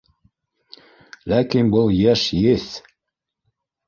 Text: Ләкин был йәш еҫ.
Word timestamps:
Ләкин 1.33 1.69
был 1.75 1.91
йәш 1.97 2.23
еҫ. 2.37 2.65